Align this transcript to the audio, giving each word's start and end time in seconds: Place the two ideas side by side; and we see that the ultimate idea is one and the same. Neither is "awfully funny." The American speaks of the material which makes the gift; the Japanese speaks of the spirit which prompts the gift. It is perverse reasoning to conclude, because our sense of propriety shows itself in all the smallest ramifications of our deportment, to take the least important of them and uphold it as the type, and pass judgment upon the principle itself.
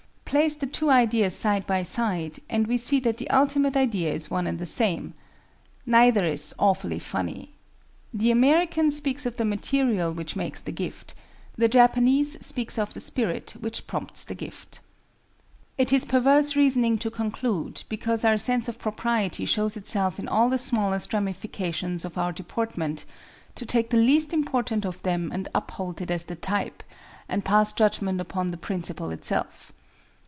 Place 0.31 0.55
the 0.55 0.65
two 0.65 0.89
ideas 0.89 1.35
side 1.35 1.67
by 1.67 1.83
side; 1.83 2.39
and 2.49 2.65
we 2.65 2.77
see 2.77 3.01
that 3.01 3.17
the 3.17 3.29
ultimate 3.31 3.75
idea 3.75 4.13
is 4.13 4.31
one 4.31 4.47
and 4.47 4.59
the 4.59 4.65
same. 4.65 5.13
Neither 5.85 6.23
is 6.23 6.55
"awfully 6.57 6.99
funny." 6.99 7.51
The 8.13 8.31
American 8.31 8.91
speaks 8.91 9.25
of 9.25 9.35
the 9.35 9.43
material 9.43 10.13
which 10.13 10.37
makes 10.37 10.61
the 10.61 10.71
gift; 10.71 11.15
the 11.57 11.67
Japanese 11.67 12.37
speaks 12.45 12.79
of 12.79 12.93
the 12.93 13.01
spirit 13.01 13.55
which 13.59 13.87
prompts 13.87 14.23
the 14.23 14.33
gift. 14.33 14.79
It 15.77 15.91
is 15.91 16.05
perverse 16.05 16.55
reasoning 16.55 16.97
to 16.99 17.11
conclude, 17.11 17.83
because 17.89 18.23
our 18.23 18.37
sense 18.37 18.69
of 18.69 18.79
propriety 18.79 19.43
shows 19.45 19.75
itself 19.75 20.17
in 20.17 20.29
all 20.29 20.49
the 20.49 20.57
smallest 20.57 21.11
ramifications 21.11 22.05
of 22.05 22.17
our 22.17 22.31
deportment, 22.31 23.03
to 23.55 23.65
take 23.65 23.89
the 23.89 23.97
least 23.97 24.31
important 24.31 24.85
of 24.85 25.03
them 25.03 25.29
and 25.33 25.49
uphold 25.53 25.99
it 25.99 26.09
as 26.09 26.23
the 26.23 26.37
type, 26.37 26.83
and 27.27 27.43
pass 27.43 27.73
judgment 27.73 28.21
upon 28.21 28.47
the 28.47 28.55
principle 28.55 29.09
itself. 29.11 29.73